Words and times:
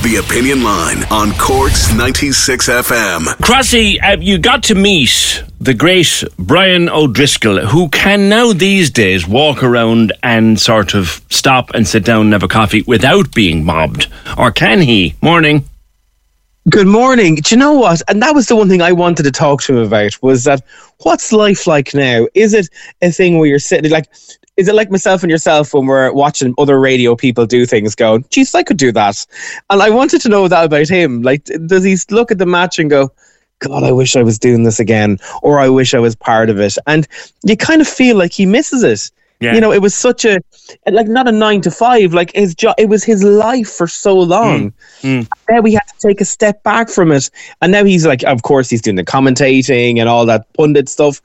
The 0.00 0.22
Opinion 0.24 0.62
Line 0.62 1.02
on 1.10 1.32
Cork's 1.32 1.92
96 1.92 2.68
FM. 2.68 3.24
Crossy, 3.42 4.00
uh, 4.00 4.16
you 4.20 4.38
got 4.38 4.62
to 4.64 4.76
meet 4.76 5.42
the 5.60 5.74
great 5.74 6.22
Brian 6.38 6.88
O'Driscoll, 6.88 7.66
who 7.66 7.88
can 7.88 8.28
now 8.28 8.52
these 8.52 8.90
days 8.90 9.26
walk 9.26 9.64
around 9.64 10.12
and 10.22 10.60
sort 10.60 10.94
of 10.94 11.20
stop 11.30 11.70
and 11.74 11.86
sit 11.86 12.04
down 12.04 12.26
and 12.26 12.32
have 12.32 12.44
a 12.44 12.48
coffee 12.48 12.82
without 12.82 13.34
being 13.34 13.64
mobbed. 13.64 14.06
Or 14.38 14.52
can 14.52 14.80
he? 14.82 15.16
Morning. 15.20 15.64
Good 16.70 16.86
morning. 16.86 17.34
Do 17.34 17.54
you 17.54 17.58
know 17.58 17.72
what? 17.72 18.00
And 18.06 18.22
that 18.22 18.36
was 18.36 18.46
the 18.46 18.54
one 18.54 18.68
thing 18.68 18.82
I 18.82 18.92
wanted 18.92 19.24
to 19.24 19.32
talk 19.32 19.62
to 19.62 19.78
him 19.78 19.84
about 19.84 20.22
was 20.22 20.44
that 20.44 20.62
what's 20.98 21.32
life 21.32 21.66
like 21.66 21.92
now? 21.92 22.28
Is 22.34 22.54
it 22.54 22.68
a 23.02 23.10
thing 23.10 23.38
where 23.38 23.48
you're 23.48 23.58
sitting 23.58 23.90
like 23.90 24.06
is 24.58 24.66
it 24.66 24.74
like 24.74 24.90
myself 24.90 25.22
and 25.22 25.30
yourself 25.30 25.72
when 25.72 25.86
we're 25.86 26.12
watching 26.12 26.52
other 26.58 26.80
radio 26.80 27.14
people 27.14 27.46
do 27.46 27.64
things 27.64 27.94
going, 27.94 28.24
geez, 28.28 28.54
I 28.56 28.64
could 28.64 28.76
do 28.76 28.90
that. 28.92 29.24
And 29.70 29.80
I 29.80 29.88
wanted 29.88 30.20
to 30.22 30.28
know 30.28 30.48
that 30.48 30.64
about 30.64 30.88
him. 30.88 31.22
Like, 31.22 31.44
does 31.44 31.84
he 31.84 31.96
look 32.10 32.32
at 32.32 32.38
the 32.38 32.46
match 32.46 32.80
and 32.80 32.90
go, 32.90 33.12
God, 33.60 33.84
I 33.84 33.92
wish 33.92 34.16
I 34.16 34.22
was 34.22 34.38
doing 34.38 34.64
this 34.64 34.80
again, 34.80 35.18
or 35.42 35.60
I 35.60 35.68
wish 35.68 35.94
I 35.94 36.00
was 36.00 36.16
part 36.16 36.50
of 36.50 36.58
it? 36.58 36.76
And 36.88 37.06
you 37.44 37.56
kind 37.56 37.80
of 37.80 37.86
feel 37.88 38.16
like 38.16 38.32
he 38.32 38.46
misses 38.46 38.82
it. 38.82 39.12
Yeah. 39.40 39.54
You 39.54 39.60
know, 39.60 39.72
it 39.72 39.80
was 39.80 39.94
such 39.94 40.24
a 40.24 40.40
like 40.88 41.06
not 41.06 41.28
a 41.28 41.32
nine 41.32 41.60
to 41.60 41.70
five, 41.70 42.12
like 42.12 42.34
his 42.34 42.56
job. 42.56 42.74
It 42.76 42.88
was 42.88 43.04
his 43.04 43.22
life 43.22 43.70
for 43.70 43.86
so 43.86 44.18
long. 44.18 44.72
Mm. 45.02 45.28
Now 45.48 45.60
we 45.60 45.74
had 45.74 45.86
to 45.86 46.08
take 46.08 46.20
a 46.20 46.24
step 46.24 46.64
back 46.64 46.88
from 46.88 47.12
it, 47.12 47.30
and 47.62 47.70
now 47.70 47.84
he's 47.84 48.04
like, 48.04 48.24
of 48.24 48.42
course, 48.42 48.68
he's 48.68 48.82
doing 48.82 48.96
the 48.96 49.04
commentating 49.04 50.00
and 50.00 50.08
all 50.08 50.26
that 50.26 50.52
pundit 50.54 50.88
stuff, 50.88 51.22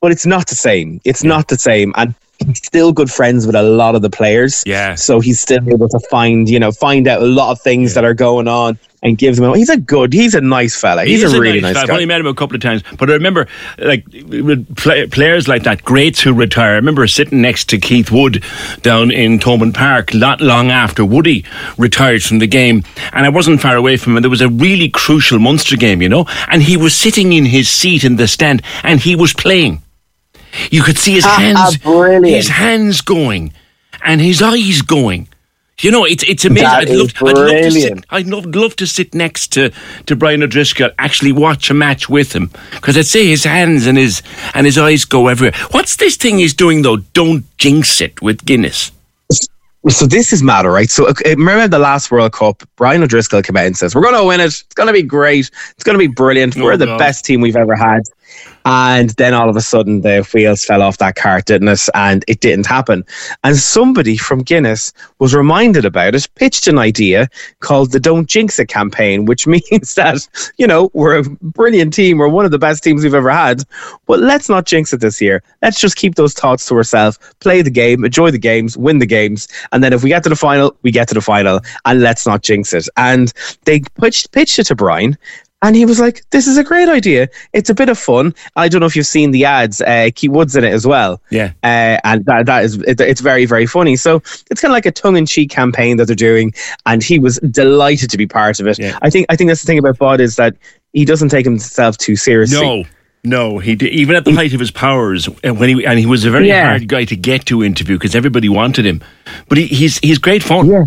but 0.00 0.12
it's 0.12 0.26
not 0.26 0.46
the 0.46 0.54
same. 0.54 1.00
It's 1.04 1.24
not 1.24 1.48
the 1.48 1.58
same, 1.58 1.92
and 1.96 2.14
he's 2.44 2.58
still 2.58 2.92
good 2.92 3.10
friends 3.10 3.46
with 3.46 3.56
a 3.56 3.62
lot 3.62 3.94
of 3.94 4.02
the 4.02 4.10
players. 4.10 4.62
Yeah. 4.66 4.94
So 4.94 5.20
he's 5.20 5.40
still 5.40 5.66
able 5.68 5.88
to 5.88 6.00
find, 6.10 6.48
you 6.48 6.58
know, 6.58 6.72
find 6.72 7.08
out 7.08 7.22
a 7.22 7.26
lot 7.26 7.52
of 7.52 7.60
things 7.60 7.94
that 7.94 8.04
are 8.04 8.14
going 8.14 8.48
on 8.48 8.78
and 9.02 9.18
gives 9.18 9.38
them. 9.38 9.54
He's 9.54 9.68
a 9.68 9.76
good. 9.76 10.12
He's 10.12 10.34
a 10.34 10.40
nice 10.40 10.78
fella. 10.78 11.04
He's, 11.04 11.20
He 11.20 11.24
is 11.24 11.32
a 11.32 11.40
really 11.40 11.60
nice, 11.60 11.74
guy. 11.74 11.82
I've 11.82 11.90
only 11.90 12.06
met 12.06 12.20
him 12.20 12.26
a 12.26 12.34
couple 12.34 12.56
of 12.56 12.62
times, 12.62 12.82
but 12.98 13.08
I 13.10 13.14
remember 13.14 13.46
like 13.78 14.04
with 14.12 14.76
play, 14.76 15.06
players 15.06 15.48
like 15.48 15.62
that, 15.62 15.84
greats 15.84 16.20
who 16.20 16.32
retire. 16.32 16.72
I 16.72 16.76
remember 16.76 17.06
sitting 17.06 17.40
next 17.40 17.68
to 17.70 17.78
Keith 17.78 18.10
Wood 18.10 18.42
down 18.82 19.10
in 19.10 19.38
Thomond 19.38 19.74
Park 19.74 20.14
not 20.14 20.40
long 20.40 20.70
after 20.70 21.04
Woody 21.04 21.44
retired 21.78 22.22
from 22.22 22.38
the 22.38 22.46
game, 22.46 22.82
and 23.12 23.24
I 23.24 23.28
wasn't 23.28 23.60
far 23.60 23.76
away 23.76 23.96
from 23.96 24.16
him. 24.16 24.22
There 24.22 24.30
was 24.30 24.40
a 24.40 24.48
really 24.48 24.88
crucial 24.88 25.38
Munster 25.38 25.76
game, 25.76 26.02
you 26.02 26.08
know, 26.08 26.26
and 26.48 26.62
he 26.62 26.76
was 26.76 26.94
sitting 26.94 27.32
in 27.32 27.44
his 27.44 27.68
seat 27.68 28.04
in 28.04 28.16
the 28.16 28.26
stand, 28.26 28.62
and 28.82 29.00
he 29.00 29.14
was 29.14 29.32
playing. 29.32 29.82
You 30.70 30.82
could 30.82 30.98
see 30.98 31.12
his 31.12 31.24
Ah, 31.26 31.36
hands, 31.38 31.58
ah, 31.60 31.70
brilliant. 31.82 32.26
his 32.26 32.48
hands 32.48 33.00
going, 33.00 33.52
and 34.04 34.20
his 34.20 34.42
eyes 34.42 34.82
going. 34.82 35.28
You 35.80 35.90
know, 35.90 36.04
it's 36.06 36.22
it's 36.24 36.44
amazing. 36.46 36.64
That 36.68 36.78
I'd 36.82 36.88
is 36.88 36.98
love, 37.00 37.28
I'd 37.28 37.36
love 37.36 37.48
to 37.48 37.70
sit. 37.70 37.72
brilliant. 37.72 38.06
I'd 38.08 38.26
love, 38.28 38.46
love 38.54 38.76
to 38.76 38.86
sit 38.86 39.14
next 39.14 39.48
to, 39.52 39.70
to 40.06 40.16
Brian 40.16 40.42
O'Driscoll, 40.42 40.88
actually 40.98 41.32
watch 41.32 41.68
a 41.68 41.74
match 41.74 42.08
with 42.08 42.32
him, 42.32 42.50
because 42.72 42.96
I'd 42.96 43.04
say 43.06 43.26
his 43.26 43.44
hands 43.44 43.86
and 43.86 43.98
his 43.98 44.22
and 44.54 44.64
his 44.64 44.78
eyes 44.78 45.04
go 45.04 45.28
everywhere. 45.28 45.52
What's 45.72 45.96
this 45.96 46.16
thing 46.16 46.38
he's 46.38 46.54
doing 46.54 46.80
though? 46.80 46.96
Don't 47.12 47.44
jinx 47.58 48.00
it 48.00 48.22
with 48.22 48.44
Guinness. 48.46 48.90
So 49.88 50.04
this 50.06 50.32
is 50.32 50.42
matter, 50.42 50.72
right? 50.72 50.90
So 50.90 51.06
remember 51.24 51.68
the 51.68 51.78
last 51.78 52.10
World 52.10 52.32
Cup, 52.32 52.62
Brian 52.76 53.02
O'Driscoll 53.04 53.42
came 53.42 53.56
out 53.56 53.66
and 53.66 53.76
says, 53.76 53.94
"We're 53.94 54.02
going 54.02 54.16
to 54.16 54.24
win 54.24 54.40
it. 54.40 54.46
It's 54.46 54.62
going 54.74 54.88
to 54.88 54.92
be 54.92 55.02
great. 55.02 55.48
It's 55.72 55.84
going 55.84 55.94
to 55.94 55.98
be 55.98 56.12
brilliant. 56.12 56.56
Oh, 56.56 56.64
We're 56.64 56.76
the 56.78 56.86
God. 56.86 56.98
best 56.98 57.24
team 57.26 57.40
we've 57.42 57.54
ever 57.54 57.76
had." 57.76 58.00
And 58.68 59.10
then 59.10 59.32
all 59.32 59.48
of 59.48 59.54
a 59.54 59.60
sudden, 59.60 60.00
the 60.00 60.28
wheels 60.34 60.64
fell 60.64 60.82
off 60.82 60.98
that 60.98 61.14
cart, 61.14 61.44
didn't 61.44 61.68
it? 61.68 61.88
And 61.94 62.24
it 62.26 62.40
didn't 62.40 62.66
happen. 62.66 63.04
And 63.44 63.56
somebody 63.56 64.16
from 64.16 64.40
Guinness 64.40 64.92
was 65.20 65.36
reminded 65.36 65.84
about 65.84 66.16
it, 66.16 66.28
pitched 66.34 66.66
an 66.66 66.76
idea 66.76 67.28
called 67.60 67.92
the 67.92 68.00
"Don't 68.00 68.28
Jinx 68.28 68.58
It" 68.58 68.66
campaign, 68.66 69.24
which 69.24 69.46
means 69.46 69.94
that 69.94 70.28
you 70.58 70.66
know 70.66 70.90
we're 70.94 71.18
a 71.18 71.22
brilliant 71.22 71.94
team. 71.94 72.18
We're 72.18 72.26
one 72.26 72.44
of 72.44 72.50
the 72.50 72.58
best 72.58 72.82
teams 72.82 73.04
we've 73.04 73.14
ever 73.14 73.30
had, 73.30 73.62
but 74.06 74.18
let's 74.18 74.48
not 74.48 74.66
jinx 74.66 74.92
it 74.92 75.00
this 75.00 75.20
year. 75.20 75.44
Let's 75.62 75.80
just 75.80 75.94
keep 75.94 76.16
those 76.16 76.34
thoughts 76.34 76.66
to 76.66 76.74
ourselves. 76.74 77.20
Play 77.38 77.62
the 77.62 77.70
game, 77.70 78.04
enjoy 78.04 78.32
the 78.32 78.38
games, 78.38 78.76
win 78.76 78.98
the 78.98 79.06
games, 79.06 79.46
and 79.70 79.84
then 79.84 79.92
if 79.92 80.02
we 80.02 80.08
get 80.08 80.24
to 80.24 80.28
the 80.28 80.34
final, 80.34 80.76
we 80.82 80.90
get 80.90 81.06
to 81.06 81.14
the 81.14 81.20
final, 81.20 81.60
and 81.84 82.00
let's 82.00 82.26
not 82.26 82.42
jinx 82.42 82.74
it. 82.74 82.88
And 82.96 83.32
they 83.64 83.82
pitched 84.00 84.32
pitched 84.32 84.58
it 84.58 84.64
to 84.64 84.74
Brian. 84.74 85.16
And 85.66 85.74
he 85.74 85.84
was 85.84 85.98
like, 85.98 86.22
"This 86.30 86.46
is 86.46 86.56
a 86.56 86.62
great 86.62 86.88
idea. 86.88 87.28
It's 87.52 87.68
a 87.68 87.74
bit 87.74 87.88
of 87.88 87.98
fun. 87.98 88.32
I 88.54 88.68
don't 88.68 88.78
know 88.78 88.86
if 88.86 88.94
you've 88.94 89.04
seen 89.04 89.32
the 89.32 89.44
ads. 89.44 89.80
Uh, 89.80 90.10
Keith 90.14 90.30
Woods 90.30 90.54
in 90.54 90.62
it 90.62 90.72
as 90.72 90.86
well. 90.86 91.20
Yeah. 91.30 91.52
Uh, 91.64 91.98
and 92.04 92.24
that, 92.26 92.46
that 92.46 92.64
is 92.64 92.76
it, 92.82 93.00
it's 93.00 93.20
very 93.20 93.46
very 93.46 93.66
funny. 93.66 93.96
So 93.96 94.18
it's 94.48 94.60
kind 94.60 94.70
of 94.70 94.76
like 94.76 94.86
a 94.86 94.92
tongue 94.92 95.16
in 95.16 95.26
cheek 95.26 95.50
campaign 95.50 95.96
that 95.96 96.04
they're 96.06 96.14
doing, 96.14 96.54
and 96.86 97.02
he 97.02 97.18
was 97.18 97.38
delighted 97.50 98.10
to 98.10 98.16
be 98.16 98.28
part 98.28 98.60
of 98.60 98.68
it. 98.68 98.78
Yeah. 98.78 98.96
I 99.02 99.10
think 99.10 99.26
I 99.28 99.34
think 99.34 99.48
that's 99.48 99.62
the 99.62 99.66
thing 99.66 99.78
about 99.78 99.98
Bud 99.98 100.20
is 100.20 100.36
that 100.36 100.54
he 100.92 101.04
doesn't 101.04 101.30
take 101.30 101.44
himself 101.44 101.98
too 101.98 102.14
seriously. 102.14 102.60
No, 102.60 102.84
no, 103.24 103.58
he 103.58 103.74
did, 103.74 103.92
even 103.92 104.14
at 104.14 104.24
the 104.24 104.32
height 104.34 104.54
of 104.54 104.60
his 104.60 104.70
powers, 104.70 105.28
and 105.42 105.58
when 105.58 105.68
he 105.68 105.84
and 105.84 105.98
he 105.98 106.06
was 106.06 106.24
a 106.24 106.30
very 106.30 106.46
Yeah. 106.46 106.68
hard 106.68 106.86
guy 106.86 107.04
to 107.06 107.16
get 107.16 107.44
to 107.46 107.64
interview 107.64 107.96
because 107.96 108.14
everybody 108.14 108.48
wanted 108.48 108.86
him, 108.86 109.02
but 109.48 109.58
he, 109.58 109.66
he's 109.66 109.98
he's 109.98 110.18
great 110.18 110.44
fun. 110.44 110.68
Yeah. 110.68 110.84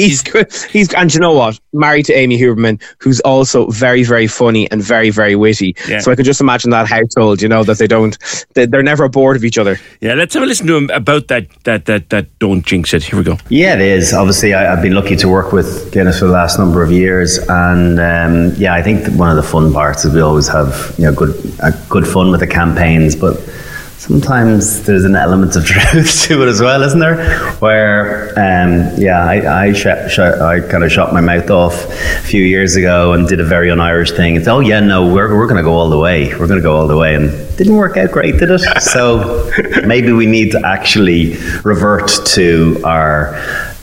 He's 0.00 0.22
good. 0.22 0.52
He's 0.70 0.92
and 0.94 1.12
you 1.12 1.20
know 1.20 1.32
what? 1.32 1.58
Married 1.72 2.06
to 2.06 2.12
Amy 2.12 2.38
Huberman, 2.38 2.82
who's 2.98 3.20
also 3.20 3.66
very, 3.68 4.02
very 4.02 4.26
funny 4.26 4.70
and 4.70 4.82
very, 4.82 5.10
very 5.10 5.36
witty. 5.36 5.76
Yeah. 5.88 6.00
So 6.00 6.10
I 6.10 6.16
can 6.16 6.24
just 6.24 6.40
imagine 6.40 6.70
that 6.70 6.88
household. 6.88 7.42
You 7.42 7.48
know 7.48 7.64
that 7.64 7.78
they 7.78 7.86
don't, 7.86 8.16
they, 8.54 8.66
they're 8.66 8.82
never 8.82 9.08
bored 9.08 9.36
of 9.36 9.44
each 9.44 9.58
other. 9.58 9.78
Yeah, 10.00 10.14
let's 10.14 10.34
have 10.34 10.42
a 10.42 10.46
listen 10.46 10.66
to 10.66 10.76
him 10.76 10.90
about 10.90 11.28
that 11.28 11.48
that 11.64 11.86
that 11.86 12.10
that 12.10 12.38
don't 12.38 12.64
jinx 12.64 12.94
it. 12.94 13.04
Here 13.04 13.18
we 13.18 13.24
go. 13.24 13.38
Yeah, 13.48 13.74
it 13.74 13.80
is. 13.80 14.12
Obviously, 14.12 14.54
I, 14.54 14.72
I've 14.72 14.82
been 14.82 14.94
lucky 14.94 15.16
to 15.16 15.28
work 15.28 15.52
with 15.52 15.92
Guinness 15.92 16.18
for 16.18 16.26
the 16.26 16.32
last 16.32 16.58
number 16.58 16.82
of 16.82 16.90
years, 16.90 17.38
and 17.48 18.00
um, 18.00 18.54
yeah, 18.56 18.74
I 18.74 18.82
think 18.82 19.06
one 19.18 19.30
of 19.30 19.36
the 19.36 19.42
fun 19.42 19.72
parts 19.72 20.04
is 20.04 20.14
we 20.14 20.20
always 20.20 20.48
have 20.48 20.94
you 20.98 21.04
know 21.04 21.14
good 21.14 21.34
uh, 21.60 21.70
good 21.88 22.06
fun 22.06 22.30
with 22.30 22.40
the 22.40 22.46
campaigns, 22.46 23.14
but 23.14 23.36
sometimes 24.00 24.82
there's 24.84 25.04
an 25.04 25.14
element 25.14 25.56
of 25.56 25.64
truth 25.66 26.22
to 26.22 26.42
it 26.42 26.48
as 26.48 26.60
well, 26.60 26.82
isn't 26.82 26.98
there? 26.98 27.52
Where 27.56 28.30
um, 28.30 28.98
yeah, 28.98 29.22
I 29.24 29.64
I, 29.66 29.72
sh- 29.74 30.12
sh- 30.12 30.18
I 30.18 30.60
kind 30.60 30.82
of 30.82 30.90
shot 30.90 31.12
my 31.12 31.20
mouth 31.20 31.50
off 31.50 31.84
a 31.84 32.22
few 32.22 32.42
years 32.42 32.76
ago 32.76 33.12
and 33.12 33.28
did 33.28 33.40
a 33.40 33.44
very 33.44 33.70
un-Irish 33.70 34.12
thing. 34.12 34.36
It's 34.36 34.48
oh 34.48 34.60
yeah, 34.60 34.80
no, 34.80 35.12
we're 35.12 35.36
we're 35.36 35.46
going 35.46 35.58
to 35.58 35.62
go 35.62 35.74
all 35.74 35.90
the 35.90 35.98
way. 35.98 36.30
We're 36.30 36.46
going 36.46 36.58
to 36.58 36.62
go 36.62 36.76
all 36.76 36.88
the 36.88 36.96
way, 36.96 37.14
and 37.14 37.30
didn't 37.58 37.76
work 37.76 37.98
out 37.98 38.10
great, 38.10 38.38
did 38.38 38.50
it? 38.50 38.60
So 38.80 39.50
maybe 39.86 40.12
we 40.12 40.24
need 40.26 40.52
to 40.52 40.62
actually 40.64 41.36
revert 41.62 42.10
to 42.28 42.80
our 42.84 43.34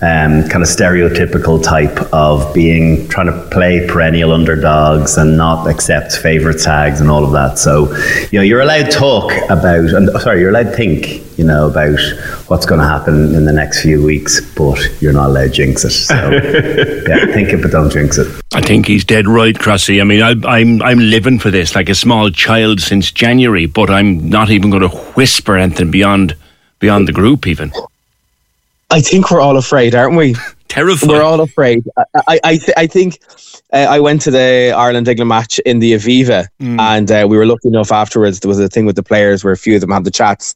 um, 0.01 0.47
kind 0.47 0.61
of 0.61 0.69
stereotypical 0.69 1.61
type 1.63 1.97
of 2.13 2.53
being 2.53 3.07
trying 3.07 3.27
to 3.27 3.49
play 3.49 3.88
perennial 3.88 4.31
underdogs 4.31 5.17
and 5.17 5.35
not 5.38 5.67
accept 5.67 6.15
favorite 6.17 6.61
tags 6.61 7.01
and 7.01 7.09
all 7.09 7.25
of 7.25 7.31
that. 7.31 7.57
So, 7.57 7.91
you 8.31 8.39
know, 8.39 8.44
you're 8.44 8.61
allowed 8.61 8.91
to 8.91 8.91
talk 8.91 9.31
about, 9.49 9.89
and 9.89 10.09
sorry, 10.21 10.41
you're 10.41 10.51
allowed 10.51 10.71
to 10.71 10.75
think, 10.75 11.38
you 11.39 11.44
know, 11.44 11.67
about 11.67 11.99
what's 12.47 12.67
going 12.67 12.79
to 12.79 12.88
happen 12.88 13.33
in 13.33 13.45
the 13.45 13.53
next 13.53 13.81
few 13.81 14.03
weeks, 14.03 14.39
but 14.53 14.79
you're 15.01 15.13
not 15.13 15.29
allowed 15.29 15.45
to 15.45 15.49
jinx 15.49 15.83
it. 15.83 15.89
So, 15.89 16.15
yeah, 16.31 17.33
think 17.33 17.50
it, 17.50 17.63
but 17.63 17.71
don't 17.71 17.89
jinx 17.89 18.19
it. 18.19 18.27
I 18.53 18.61
think 18.61 18.85
he's 18.85 19.03
dead 19.03 19.27
right, 19.27 19.55
Crossy. 19.55 20.00
I 20.00 20.03
mean, 20.03 20.21
I, 20.21 20.35
I'm 20.47 20.81
I'm 20.83 21.00
living 21.00 21.39
for 21.39 21.50
this 21.50 21.75
like 21.75 21.89
a 21.89 21.95
small 21.95 22.29
child 22.29 22.81
since 22.81 23.11
January, 23.11 23.65
but 23.65 23.89
I'm 23.89 24.29
not 24.29 24.51
even 24.51 24.69
going 24.69 24.88
to 24.88 24.95
whisper 25.15 25.57
anything 25.57 25.89
beyond 25.89 26.35
beyond 26.79 27.07
the 27.07 27.13
group, 27.13 27.47
even. 27.47 27.71
I 28.89 29.01
think 29.01 29.31
we're 29.31 29.42
all 29.42 29.57
afraid, 29.57 29.95
aren't 29.95 30.16
we? 30.16 30.36
Terrified. 30.68 31.10
We're 31.10 31.24
all 31.24 31.42
afraid. 31.42 31.88
I 31.98 32.04
I, 32.28 32.39
I, 32.44 32.57
th- 32.57 32.78
I 32.78 32.88
think 32.88 33.19
uh, 33.74 33.88
I 33.89 34.00
went 34.00 34.22
to 34.22 34.31
the 34.31 34.74
Ireland 34.75 35.07
England 35.07 35.30
match 35.30 35.60
in 35.60 35.80
the 35.80 35.94
Aviva, 35.94 36.48
mm. 36.60 36.80
and 36.80 37.12
uh, 37.12 37.25
we 37.30 37.38
were 37.38 37.45
lucky 37.45 37.69
enough 37.69 37.92
afterwards. 37.92 38.39
There 38.39 38.50
was 38.50 38.60
a 38.60 38.68
thing 38.68 38.86
with 38.86 38.95
the 38.95 39.04
players 39.04 39.44
where 39.44 39.54
a 39.54 39.57
few 39.57 39.75
of 39.75 39.81
them 39.81 39.92
had 39.92 40.04
the 40.04 40.12
chats, 40.12 40.56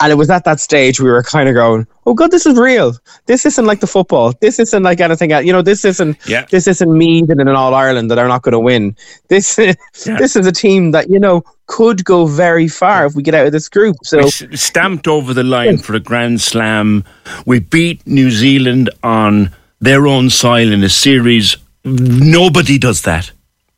and 0.00 0.10
it 0.10 0.16
was 0.16 0.28
at 0.28 0.44
that 0.44 0.60
stage 0.60 1.00
we 1.00 1.08
were 1.08 1.22
kind 1.22 1.48
of 1.48 1.54
going, 1.54 1.86
"Oh 2.04 2.14
God, 2.14 2.30
this 2.32 2.46
is 2.46 2.58
real. 2.58 2.94
This 3.26 3.46
isn't 3.46 3.64
like 3.64 3.80
the 3.80 3.86
football. 3.86 4.34
This 4.40 4.58
isn't 4.58 4.82
like 4.82 5.00
anything 5.00 5.32
else. 5.32 5.44
You 5.44 5.52
know, 5.52 5.62
this 5.62 5.84
isn't. 5.84 6.16
Yeah. 6.26 6.44
This 6.50 6.66
isn't 6.66 6.96
me 6.96 7.20
and 7.20 7.40
an 7.40 7.48
All 7.48 7.74
Ireland 7.74 8.10
that 8.10 8.18
are 8.18 8.28
not 8.28 8.42
going 8.42 8.52
to 8.52 8.60
win. 8.60 8.96
This, 9.28 9.56
yeah. 9.58 9.74
this 10.18 10.36
is 10.36 10.46
a 10.46 10.52
team 10.52 10.90
that 10.92 11.08
you 11.08 11.20
know 11.20 11.42
could 11.72 12.04
go 12.04 12.26
very 12.26 12.68
far 12.68 13.06
if 13.06 13.14
we 13.14 13.22
get 13.22 13.34
out 13.34 13.46
of 13.46 13.52
this 13.52 13.68
group. 13.68 13.96
So 14.04 14.18
we 14.18 14.56
stamped 14.56 15.08
over 15.08 15.32
the 15.32 15.42
line 15.42 15.78
for 15.78 15.94
a 15.94 16.00
Grand 16.00 16.42
Slam. 16.42 17.02
We 17.46 17.60
beat 17.60 18.06
New 18.06 18.30
Zealand 18.30 18.90
on 19.02 19.50
their 19.80 20.06
own 20.06 20.28
soil 20.28 20.70
in 20.70 20.84
a 20.84 20.90
series. 20.90 21.56
Nobody 21.82 22.78
does 22.78 23.02
that. 23.02 23.32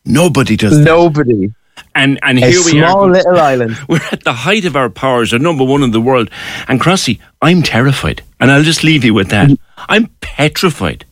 Nobody 0.04 0.56
does. 0.56 0.76
That. 0.76 0.84
Nobody. 0.84 1.52
And 1.94 2.18
and 2.22 2.38
a 2.38 2.46
here 2.50 2.64
we 2.64 2.80
are. 2.80 2.84
A 2.84 2.90
small 2.90 3.10
little 3.10 3.38
island. 3.38 3.76
We're 3.88 4.08
at 4.10 4.24
the 4.24 4.32
height 4.32 4.64
of 4.64 4.74
our 4.74 4.90
powers, 4.90 5.32
are 5.32 5.38
number 5.38 5.64
one 5.64 5.84
in 5.84 5.92
the 5.92 6.00
world. 6.00 6.30
And 6.66 6.80
Crossy, 6.80 7.20
I'm 7.40 7.62
terrified. 7.62 8.22
And 8.40 8.50
I'll 8.50 8.64
just 8.64 8.82
leave 8.82 9.04
you 9.04 9.14
with 9.14 9.28
that. 9.28 9.48
Mm-hmm. 9.50 9.84
I'm 9.88 10.08
petrified. 10.20 11.04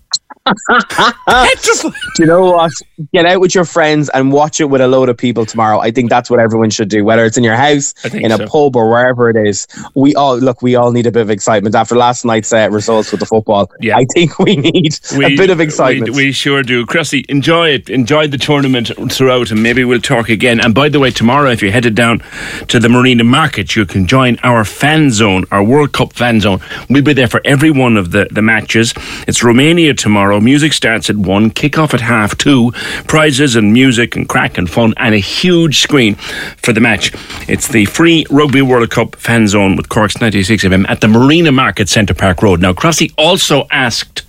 Do 0.47 1.93
you 2.19 2.27
know 2.27 2.51
what? 2.51 2.73
Get 3.13 3.27
out 3.27 3.41
with 3.41 3.55
your 3.55 3.65
friends 3.65 4.09
and 4.09 4.33
watch 4.33 4.61
it 4.61 4.65
with 4.65 4.81
a 4.81 4.89
load 4.89 5.09
of 5.09 5.17
people 5.17 5.47
tomorrow. 5.47 5.79
I 5.79 5.93
think 5.93 6.11
that's 6.11 6.29
what 6.29 6.41
everyone 6.41 6.71
should 6.71 6.89
do, 6.89 7.05
whether 7.05 7.25
it's 7.25 7.37
in 7.37 7.45
your 7.45 7.55
house, 7.55 7.95
in 8.13 8.33
a 8.33 8.39
pub, 8.47 8.75
or 8.75 8.91
wherever 8.91 9.31
it 9.31 9.37
is. 9.37 9.69
We 9.95 10.17
all 10.17 10.37
look. 10.37 10.61
We 10.61 10.75
all 10.75 10.91
need 10.91 11.07
a 11.07 11.13
bit 11.13 11.23
of 11.23 11.31
excitement 11.31 11.77
after 11.77 11.95
last 11.95 12.25
night's 12.25 12.53
uh, 12.53 12.69
results 12.71 13.13
with 13.13 13.21
the 13.21 13.27
football. 13.27 13.71
Yeah. 13.81 13.97
I 13.97 14.05
think 14.13 14.39
we 14.41 14.57
need 14.57 14.99
we, 15.17 15.27
a 15.27 15.37
bit 15.37 15.51
of 15.51 15.61
excitement. 15.61 16.11
We, 16.11 16.27
we 16.27 16.33
sure 16.33 16.65
do. 16.65 16.87
Chrissy, 16.87 17.25
enjoy 17.29 17.71
it. 17.71 17.89
Enjoy 17.89 18.27
the 18.27 18.39
tournament 18.39 18.91
throughout, 19.13 19.53
and 19.53 19.63
maybe 19.63 19.85
we'll 19.85 20.01
talk 20.01 20.29
again. 20.29 20.61
And 20.61 20.75
by 20.75 20.89
the 20.89 20.99
way, 20.99 21.11
tomorrow, 21.11 21.51
if 21.51 21.63
you're 21.63 21.73
headed 21.73 21.95
down 21.95 22.23
to 22.67 22.81
the 22.81 22.89
Marina 22.89 23.23
Market, 23.23 23.77
you 23.77 23.87
can 23.87 24.09
join 24.09 24.39
our 24.43 24.65
fan 24.65 25.11
zone, 25.11 25.45
our 25.53 25.63
World 25.63 25.93
Cup 25.93 26.13
fan 26.15 26.41
zone. 26.41 26.61
We'll 26.91 27.03
be 27.05 27.13
there 27.13 27.29
for 27.29 27.41
every 27.45 27.71
one 27.71 27.97
of 27.97 28.11
the, 28.11 28.27
the 28.31 28.43
matches. 28.43 28.93
It's 29.29 29.45
Romania 29.45 29.95
tomorrow. 29.95 30.32
Music 30.41 30.73
starts 30.73 31.11
at 31.11 31.17
one, 31.17 31.51
kick 31.51 31.79
off 31.79 31.95
at 31.95 32.01
half 32.01 32.37
two, 32.39 32.73
prizes 33.07 33.57
and 33.57 33.73
music 33.73 34.17
and 34.17 34.29
crack 34.29 34.59
and 34.59 34.69
fun, 34.71 34.95
and 34.97 35.15
a 35.15 35.19
huge 35.19 35.81
screen 35.81 36.15
for 36.15 36.73
the 36.73 36.81
match. 36.81 37.13
It's 37.49 37.69
the 37.69 37.85
free 37.87 38.25
Rugby 38.31 38.63
World 38.63 38.91
Cup 38.91 39.17
fan 39.17 39.49
zone 39.49 39.77
with 39.77 39.89
Cork's 39.89 40.21
96 40.21 40.65
FM 40.65 40.89
at 40.89 41.01
the 41.01 41.09
Marina 41.09 41.53
Market 41.53 41.89
Centre 41.89 42.15
Park 42.15 42.43
Road. 42.43 42.61
Now, 42.61 42.73
Crossy 42.73 43.13
also 43.19 43.67
asked 43.71 44.23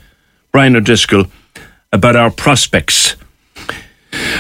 Brian 0.52 0.76
O'Driscoll 0.76 1.26
about 1.92 2.16
our 2.16 2.32
prospects 2.32 3.16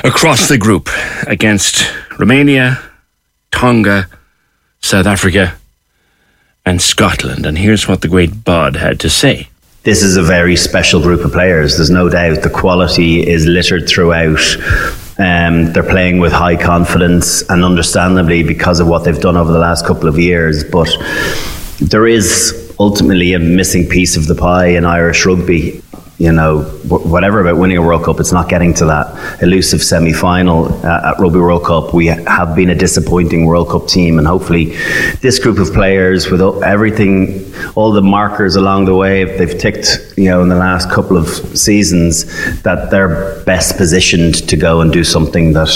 across 0.03 0.47
the 0.49 0.57
group 0.57 0.89
against 1.27 1.91
Romania, 2.19 2.79
Tonga, 3.51 4.07
South 4.81 5.05
Africa, 5.05 5.55
and 6.65 6.81
Scotland. 6.81 7.45
And 7.45 7.57
here's 7.57 7.87
what 7.87 8.01
the 8.01 8.07
great 8.07 8.43
Bod 8.43 8.75
had 8.75 8.99
to 9.01 9.09
say 9.09 9.49
this 9.83 10.01
is 10.01 10.15
a 10.15 10.23
very 10.23 10.55
special 10.55 11.01
group 11.01 11.25
of 11.25 11.33
players. 11.33 11.75
There's 11.75 11.89
no 11.89 12.07
doubt 12.07 12.41
the 12.41 12.49
quality 12.49 13.27
is 13.27 13.45
littered 13.45 13.87
throughout. 13.87 14.39
Um, 15.19 15.73
they're 15.73 15.83
playing 15.83 16.19
with 16.19 16.31
high 16.31 16.55
confidence 16.55 17.41
and 17.49 17.65
understandably 17.65 18.43
because 18.43 18.79
of 18.79 18.87
what 18.87 19.03
they've 19.03 19.19
done 19.19 19.35
over 19.35 19.51
the 19.51 19.59
last 19.59 19.85
couple 19.85 20.07
of 20.07 20.17
years. 20.17 20.63
But 20.63 20.89
there 21.81 22.07
is 22.07 22.73
ultimately 22.79 23.33
a 23.33 23.39
missing 23.39 23.87
piece 23.87 24.15
of 24.15 24.27
the 24.27 24.35
pie 24.35 24.67
in 24.67 24.85
Irish 24.85 25.25
rugby 25.25 25.81
you 26.19 26.31
know, 26.31 26.61
whatever 26.87 27.41
about 27.41 27.57
winning 27.57 27.77
a 27.77 27.81
World 27.81 28.05
Cup, 28.05 28.19
it's 28.19 28.31
not 28.31 28.47
getting 28.47 28.73
to 28.75 28.85
that 28.85 29.41
elusive 29.41 29.81
semi 29.81 30.13
final 30.13 30.65
uh, 30.85 31.11
at 31.11 31.19
Rugby 31.19 31.39
World 31.39 31.65
Cup. 31.65 31.93
We 31.93 32.05
have 32.05 32.55
been 32.55 32.69
a 32.69 32.75
disappointing 32.75 33.45
World 33.45 33.69
Cup 33.69 33.87
team, 33.87 34.19
and 34.19 34.27
hopefully, 34.27 34.75
this 35.21 35.39
group 35.39 35.57
of 35.57 35.73
players, 35.73 36.29
with 36.29 36.41
everything, 36.63 37.51
all 37.75 37.91
the 37.91 38.01
markers 38.01 38.55
along 38.55 38.85
the 38.85 38.95
way, 38.95 39.23
they've 39.23 39.57
ticked, 39.57 40.13
you 40.15 40.25
know, 40.25 40.43
in 40.43 40.49
the 40.49 40.55
last 40.55 40.89
couple 40.91 41.17
of 41.17 41.27
seasons, 41.57 42.25
that 42.61 42.91
they're 42.91 43.43
best 43.45 43.75
positioned 43.77 44.47
to 44.47 44.55
go 44.55 44.81
and 44.81 44.93
do 44.93 45.03
something 45.03 45.53
that 45.53 45.69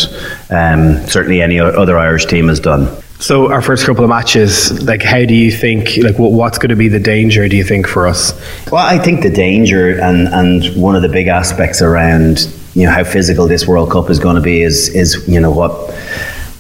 um, 0.52 1.06
certainly 1.08 1.42
any 1.42 1.60
other 1.60 1.98
Irish 1.98 2.26
team 2.28 2.48
has 2.48 2.60
done. 2.60 2.96
So 3.20 3.52
our 3.52 3.64
first 3.64 3.86
couple 3.86 4.04
of 4.04 4.10
matches, 4.10 4.84
like 4.84 5.02
how 5.02 5.26
do 5.26 5.34
you 5.34 5.52
think, 5.52 5.98
like 5.98 6.20
what, 6.20 6.34
what's 6.34 6.60
going 6.60 6.70
to 6.70 6.76
be 6.76 6.88
the 6.88 7.00
danger? 7.00 7.48
Do 7.50 7.58
you 7.58 7.64
think 7.64 7.88
for 7.88 8.08
us? 8.08 8.40
Well, 8.72 8.86
I 8.86 9.00
think 9.00 9.24
the 9.24 9.32
danger 9.32 10.00
and 10.00 10.28
and 10.28 10.82
one 10.82 10.96
of 10.96 11.02
the 11.02 11.10
big 11.10 11.28
aspects 11.28 11.82
around 11.82 12.48
you 12.76 12.86
know 12.86 12.92
how 12.92 13.04
physical 13.04 13.48
this 13.48 13.68
World 13.68 13.90
Cup 13.90 14.12
is 14.12 14.20
going 14.20 14.36
to 14.36 14.42
be 14.42 14.62
is 14.62 14.90
is 14.90 15.28
you 15.28 15.40
know 15.40 15.50
what 15.50 15.92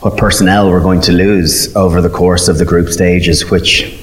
what 0.01 0.17
personnel 0.17 0.69
we're 0.71 0.81
going 0.81 1.01
to 1.01 1.11
lose 1.11 1.75
over 1.75 2.01
the 2.01 2.09
course 2.09 2.47
of 2.47 2.57
the 2.57 2.65
group 2.65 2.89
stages, 2.89 3.51
which 3.51 3.99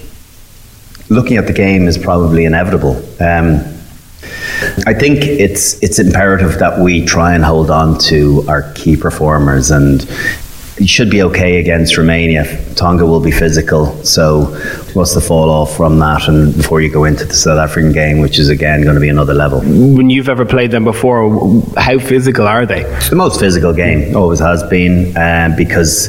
looking 1.08 1.36
at 1.36 1.48
the 1.48 1.52
game 1.52 1.88
is 1.88 1.98
probably 1.98 2.44
inevitable. 2.44 2.96
Um, 3.20 3.64
I 4.86 4.94
think 4.94 5.24
it's 5.24 5.82
it's 5.82 5.98
imperative 5.98 6.60
that 6.60 6.78
we 6.78 7.04
try 7.04 7.34
and 7.34 7.44
hold 7.44 7.70
on 7.70 7.98
to 8.10 8.44
our 8.48 8.72
key 8.74 8.96
performers 8.96 9.72
and 9.72 10.08
should 10.84 11.10
be 11.10 11.22
okay 11.22 11.60
against 11.60 11.96
Romania. 11.96 12.44
Tonga 12.74 13.06
will 13.06 13.20
be 13.20 13.30
physical, 13.30 13.86
so 14.04 14.46
what's 14.94 15.14
the 15.14 15.20
fall 15.20 15.48
off 15.50 15.76
from 15.76 15.98
that? 16.00 16.26
And 16.28 16.54
before 16.56 16.80
you 16.80 16.90
go 16.90 17.04
into 17.04 17.24
the 17.24 17.34
South 17.34 17.58
African 17.58 17.92
game, 17.92 18.18
which 18.18 18.38
is 18.38 18.48
again 18.48 18.82
going 18.82 18.96
to 18.96 19.00
be 19.00 19.08
another 19.08 19.34
level. 19.34 19.60
When 19.60 20.10
you've 20.10 20.28
ever 20.28 20.44
played 20.44 20.70
them 20.72 20.84
before, 20.84 21.62
how 21.76 21.98
physical 21.98 22.46
are 22.48 22.66
they? 22.66 22.82
The 23.08 23.16
most 23.16 23.38
physical 23.38 23.72
game 23.72 24.16
always 24.16 24.40
has 24.40 24.62
been, 24.64 25.16
uh, 25.16 25.54
because 25.56 26.08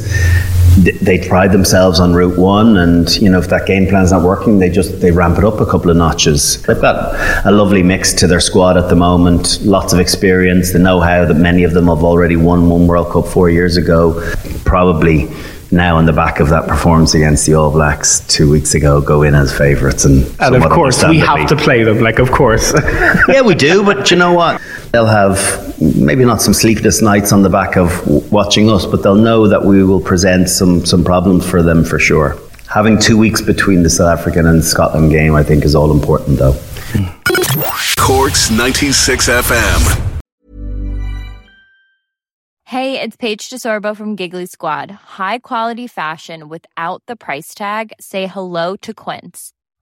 they 0.76 1.26
pride 1.26 1.52
themselves 1.52 2.00
on 2.00 2.12
Route 2.12 2.38
One, 2.38 2.76
and 2.76 3.14
you 3.16 3.30
know 3.30 3.38
if 3.38 3.48
that 3.48 3.66
game 3.66 3.86
plan's 3.86 4.12
not 4.12 4.22
working, 4.22 4.58
they 4.58 4.68
just 4.68 5.00
they 5.00 5.10
ramp 5.10 5.38
it 5.38 5.44
up 5.44 5.60
a 5.60 5.66
couple 5.66 5.90
of 5.90 5.96
notches. 5.96 6.62
They've 6.62 6.80
got 6.80 7.14
a 7.46 7.50
lovely 7.50 7.82
mix 7.82 8.12
to 8.14 8.26
their 8.26 8.40
squad 8.40 8.76
at 8.76 8.88
the 8.88 8.96
moment. 8.96 9.62
Lots 9.62 9.92
of 9.92 10.00
experience, 10.00 10.72
the 10.72 10.78
know-how 10.78 11.24
that 11.24 11.34
many 11.34 11.64
of 11.64 11.72
them 11.72 11.86
have 11.86 12.04
already 12.04 12.36
won 12.36 12.68
one 12.68 12.86
World 12.86 13.12
Cup 13.12 13.26
four 13.26 13.48
years 13.48 13.76
ago. 13.76 14.20
Probably 14.64 15.28
now 15.70 15.96
on 15.96 16.06
the 16.06 16.12
back 16.12 16.40
of 16.40 16.48
that 16.50 16.68
performance 16.68 17.14
against 17.14 17.46
the 17.46 17.54
All 17.54 17.70
Blacks 17.70 18.20
two 18.28 18.50
weeks 18.50 18.74
ago, 18.74 19.00
go 19.00 19.22
in 19.22 19.34
as 19.34 19.56
favourites, 19.56 20.04
and 20.04 20.26
and 20.40 20.56
of 20.56 20.70
course 20.70 21.02
we 21.04 21.18
have 21.18 21.48
to 21.48 21.56
play 21.56 21.84
them. 21.84 22.00
Like 22.00 22.18
of 22.18 22.30
course, 22.30 22.72
yeah, 23.28 23.40
we 23.40 23.54
do. 23.54 23.82
But 23.82 24.10
you 24.10 24.16
know 24.16 24.32
what? 24.34 24.60
They'll 24.96 25.04
have 25.04 25.78
maybe 25.78 26.24
not 26.24 26.40
some 26.40 26.54
sleepless 26.54 27.02
nights 27.02 27.30
on 27.30 27.42
the 27.42 27.50
back 27.50 27.76
of 27.76 28.32
watching 28.32 28.70
us, 28.70 28.86
but 28.86 29.02
they'll 29.02 29.14
know 29.14 29.46
that 29.46 29.62
we 29.62 29.84
will 29.84 30.00
present 30.00 30.48
some 30.48 30.86
some 30.86 31.04
problems 31.04 31.46
for 31.46 31.62
them 31.62 31.84
for 31.84 31.98
sure. 31.98 32.38
Having 32.74 33.00
two 33.00 33.18
weeks 33.18 33.42
between 33.42 33.82
the 33.82 33.90
South 33.90 34.18
African 34.18 34.46
and 34.46 34.64
Scotland 34.64 35.10
game, 35.10 35.34
I 35.34 35.42
think, 35.42 35.66
is 35.66 35.74
all 35.74 35.90
important, 35.90 36.38
though. 36.38 36.56
Corks 37.98 38.50
96 38.50 39.28
FM. 39.28 40.20
Hey, 42.64 42.98
it's 42.98 43.16
Paige 43.16 43.50
DeSorbo 43.50 43.94
from 43.94 44.16
Giggly 44.16 44.46
Squad. 44.46 44.90
High 45.18 45.40
quality 45.40 45.86
fashion 45.86 46.48
without 46.48 47.02
the 47.06 47.16
price 47.16 47.54
tag? 47.54 47.92
Say 48.00 48.26
hello 48.26 48.76
to 48.76 48.94
Quince. 48.94 49.52